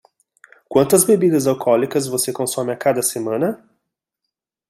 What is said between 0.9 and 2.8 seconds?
bebidas alcoólicas você consome a